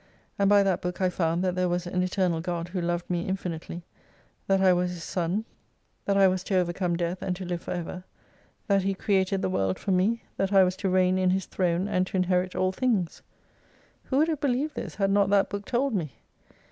[0.39, 3.27] And by that book I found that there was an eternal God, who loved me
[3.27, 3.83] infinitely,
[4.47, 5.45] that I was His son,
[6.05, 8.03] that I was to overcome death and to live for ever,
[8.65, 11.87] that He created the world for me, that I was to reign in His throne
[11.87, 13.21] and to inherit all things,
[14.05, 16.13] Who would have believed this had not that Book told me